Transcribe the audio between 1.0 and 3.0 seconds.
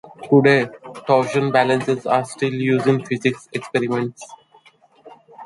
torsion balances are still used